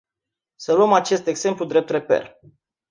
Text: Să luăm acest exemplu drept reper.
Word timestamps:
Să 0.55 0.73
luăm 0.73 0.93
acest 0.93 1.27
exemplu 1.27 1.65
drept 1.65 1.89
reper. 1.89 2.39